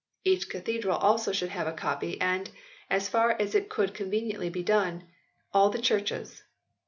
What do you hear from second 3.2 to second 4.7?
as it could be conveniently